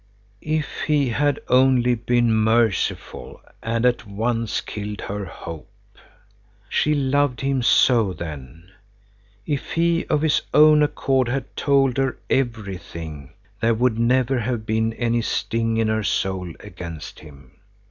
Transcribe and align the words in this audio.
If 0.41 0.65
he 0.87 1.09
had 1.09 1.39
only 1.47 1.93
been 1.93 2.33
merciful 2.33 3.39
and 3.61 3.85
at 3.85 4.07
once 4.07 4.59
killed 4.59 5.01
her 5.01 5.25
hope. 5.25 5.69
She 6.67 6.95
loved 6.95 7.41
him 7.41 7.61
so 7.61 8.11
then. 8.11 8.71
If 9.45 9.73
he 9.73 10.07
of 10.07 10.23
his 10.23 10.41
own 10.55 10.81
accord 10.81 11.27
had 11.27 11.55
told 11.55 11.97
her 11.99 12.17
everything, 12.31 13.33
there 13.59 13.75
would 13.75 13.99
never 13.99 14.39
have 14.39 14.65
been 14.65 14.93
any 14.93 15.21
sting 15.21 15.77
in 15.77 15.87
her 15.87 16.03
soul 16.03 16.51
against 16.61 17.19
him. 17.19 17.51